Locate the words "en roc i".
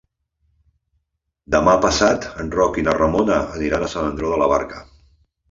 2.45-2.85